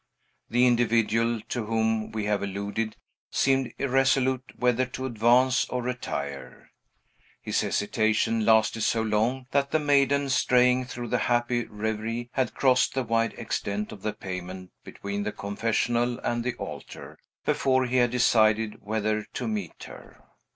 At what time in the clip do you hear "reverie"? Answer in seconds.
11.65-12.31